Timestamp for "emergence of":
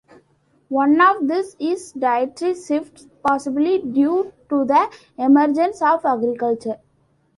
5.19-6.03